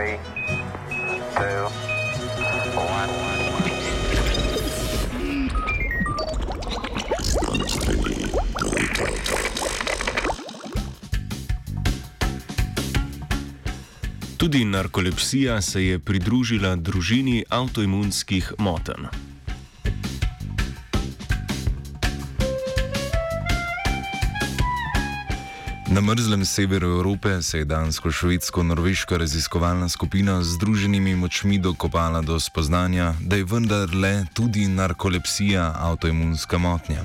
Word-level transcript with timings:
Three, 0.00 0.16
two, 1.36 1.68
one. 2.74 3.10
Tudi 14.36 14.64
narkolepsija 14.64 15.62
se 15.62 15.84
je 15.84 15.98
pridružila 15.98 16.76
družini 16.76 17.44
avtoimunskih 17.48 18.52
motenj. 18.58 19.29
Na 25.92 26.00
mrzlem 26.00 26.44
severu 26.44 26.88
Evrope 26.88 27.42
se 27.42 27.58
je 27.58 27.64
dansko-švedsko-norveška 27.64 29.16
raziskovalna 29.16 29.88
skupina 29.88 30.42
z 30.42 30.46
združenimi 30.46 31.16
močmi 31.16 31.58
dokopala 31.58 32.20
do 32.22 32.40
spoznanja, 32.40 33.14
da 33.20 33.36
je 33.36 33.44
vendarle 33.44 34.24
tudi 34.34 34.68
narkolepsija 34.68 35.74
avtoimunska 35.78 36.58
motnja. 36.58 37.02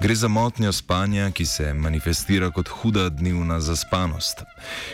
Gre 0.00 0.14
za 0.14 0.28
motnjo 0.28 0.72
spanja, 0.72 1.30
ki 1.30 1.46
se 1.46 1.74
manifestira 1.74 2.50
kot 2.50 2.68
huda 2.68 3.08
dnevna 3.08 3.60
zaspanost. 3.60 4.42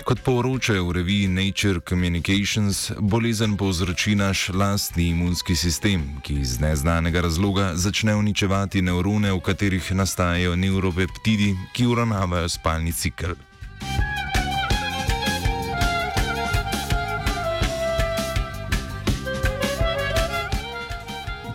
Kot 0.04 0.20
poročajo 0.24 0.88
v 0.88 0.92
reviji 0.92 1.28
Nature 1.28 1.80
Communications, 1.88 2.92
bolezen 2.98 3.56
povzroči 3.56 4.14
naš 4.14 4.48
lastni 4.48 5.08
imunski 5.08 5.56
sistem, 5.56 6.18
ki 6.22 6.34
iz 6.34 6.60
neznanega 6.60 7.20
razloga 7.20 7.72
začne 7.74 8.14
uničevati 8.14 8.82
nevrone, 8.82 9.32
v 9.32 9.40
katerih 9.40 9.92
nastajajo 9.92 10.56
neuropeptidi, 10.56 11.54
ki 11.72 11.86
uravnavajo 11.86 12.48
spalni 12.48 12.92
cikl. 12.92 13.19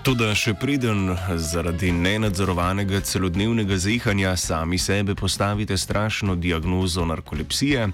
Toda 0.05 0.35
še 0.37 0.53
preden 0.53 1.15
zaradi 1.41 1.89
nenadzorovanega 1.89 2.99
celodnevnega 3.01 3.77
zehanja 3.81 4.35
sami 4.37 4.77
sebe 4.77 5.15
postavite 5.15 5.77
strašno 5.77 6.35
diagnozo 6.35 7.05
narkolepsije, 7.05 7.87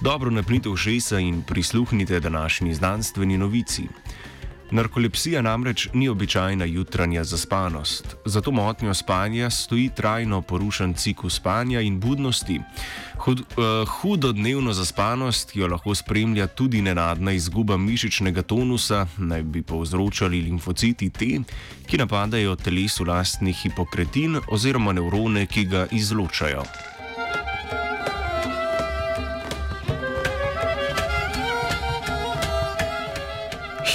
dobro 0.00 0.30
napnite 0.30 0.68
ušesa 0.68 1.18
in 1.18 1.42
prisluhnite 1.42 2.20
današnji 2.20 2.74
znanstveni 2.74 3.38
novici. 3.38 3.88
Narkolepsija 4.70 5.42
namreč 5.42 5.88
ni 5.92 6.08
običajna 6.08 6.64
jutranja 6.64 7.24
zaspanost. 7.24 8.16
Zato 8.24 8.50
motnjo 8.50 8.94
spanja 8.94 9.50
stoji 9.50 9.90
trajno 9.96 10.42
porušen 10.42 10.94
ciklus 10.94 11.36
spanja 11.36 11.80
in 11.80 12.00
budnosti. 12.00 12.60
Hud, 13.18 13.40
uh, 13.40 13.88
hudo 13.88 14.32
dnevno 14.32 14.72
zaspanost, 14.72 15.56
jo 15.56 15.66
lahko 15.66 15.94
spremlja 15.94 16.46
tudi 16.46 16.82
nenadna 16.82 17.32
izguba 17.32 17.76
mišičnega 17.76 18.42
tonusa, 18.42 19.06
naj 19.16 19.42
bi 19.42 19.62
povzročali 19.62 20.40
limfociti 20.40 21.10
T, 21.10 21.40
ki 21.86 21.98
napadajo 21.98 22.56
telesu 22.56 23.04
lastni 23.04 23.52
hipokretin 23.52 24.40
oziroma 24.48 24.92
nevrone, 24.92 25.46
ki 25.46 25.64
ga 25.64 25.86
izločajo. 25.90 26.62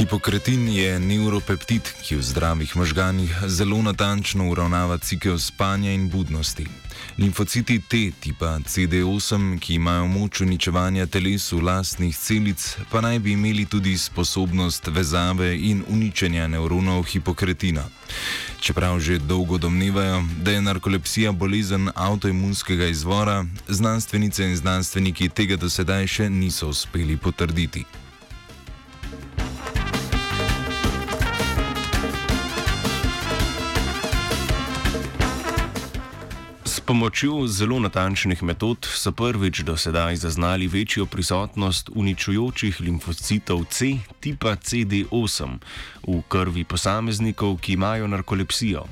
Hipokretin 0.02 0.66
je 0.68 1.00
neuropeptid, 1.00 1.86
ki 2.02 2.16
v 2.16 2.24
zdravih 2.26 2.72
možganih 2.76 3.36
zelo 3.46 3.78
natančno 3.86 4.48
uravnava 4.50 4.98
cikel 4.98 5.38
spanja 5.38 5.92
in 5.94 6.10
budnosti. 6.10 6.66
Limfociti 7.18 7.78
T 7.80 8.12
tipa 8.20 8.58
CD8, 8.66 9.60
ki 9.60 9.74
imajo 9.74 10.08
moč 10.08 10.42
uničevanja 10.42 11.06
telesu 11.06 11.60
lastnih 11.62 12.18
celic, 12.18 12.78
pa 12.90 13.02
naj 13.02 13.20
bi 13.20 13.38
imeli 13.38 13.66
tudi 13.66 13.98
sposobnost 13.98 14.88
vezave 14.88 15.54
in 15.70 15.84
uničenja 15.88 16.48
nevronov 16.48 17.04
hipokretina. 17.04 17.86
Čeprav 18.60 19.00
že 19.00 19.20
dolgo 19.20 19.58
domnevajo, 19.58 20.26
da 20.42 20.52
je 20.52 20.62
narkolepsija 20.62 21.32
bolezen 21.32 21.92
avtoimunskega 21.96 22.86
izvora, 22.86 23.46
znanstvenice 23.68 24.50
in 24.50 24.56
znanstveniki 24.56 25.30
tega 25.30 25.56
do 25.56 25.70
sedaj 25.70 26.08
še 26.08 26.30
niso 26.30 26.74
uspeli 26.74 27.18
potrditi. 27.18 27.86
Pomočjo 36.80 37.48
zelo 37.48 37.80
natančnih 37.80 38.44
metod 38.44 38.86
so 38.86 39.12
prvič 39.12 39.60
do 39.68 39.78
sedaj 39.78 40.16
zaznali 40.16 40.68
večjo 40.68 41.06
prisotnost 41.06 41.90
uničujočih 41.96 42.82
limfocitov 42.82 43.66
C 43.70 43.98
tipa 44.20 44.56
CD8 44.56 45.58
v 46.08 46.22
krvi 46.28 46.64
posameznikov, 46.64 47.58
ki 47.58 47.74
imajo 47.74 48.08
narkolepsijo. 48.08 48.86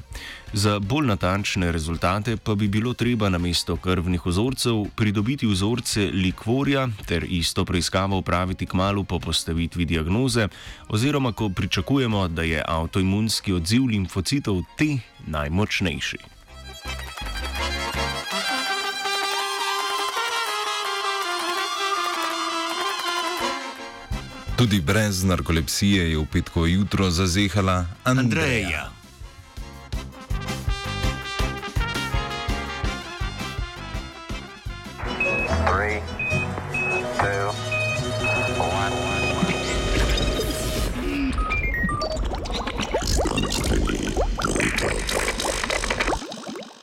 Za 0.54 0.80
bolj 0.80 1.08
natančne 1.08 1.72
rezultate 1.72 2.38
pa 2.38 2.56
bi 2.56 2.68
bilo 2.68 2.94
treba 2.94 3.30
na 3.30 3.38
mesto 3.38 3.78
krvnih 3.78 4.26
vzorcev 4.26 4.86
pridobiti 4.96 5.48
vzorce 5.48 6.10
likvorja 6.14 6.88
ter 7.06 7.26
isto 7.30 7.66
preiskavo 7.66 8.18
upraviti 8.18 8.66
k 8.66 8.74
malu 8.74 9.04
po 9.04 9.20
postavitvi 9.20 9.86
diagnoze, 9.86 10.48
oziroma 10.90 11.32
ko 11.32 11.50
pričakujemo, 11.50 12.28
da 12.28 12.42
je 12.42 12.64
avtoimunski 12.68 13.54
odziv 13.54 13.86
limfocitov 13.86 14.64
T 14.78 15.00
najmočnejši. 15.28 16.39
Tudi 24.60 24.82
brez 24.82 25.24
narkolepsije 25.24 26.12
je 26.12 26.18
v 26.18 26.26
petkovo 26.26 26.66
jutro 26.66 27.08
zazehala 27.10 27.86
Andreja. 28.04 28.68
Andreja. 28.68 28.99